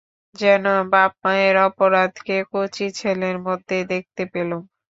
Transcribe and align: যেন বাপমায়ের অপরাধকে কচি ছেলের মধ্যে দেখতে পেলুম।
যেন 0.35 0.63
বাপমায়ের 0.91 1.55
অপরাধকে 1.67 2.35
কচি 2.51 2.87
ছেলের 2.99 3.37
মধ্যে 3.47 3.77
দেখতে 3.91 4.23
পেলুম। 4.33 4.61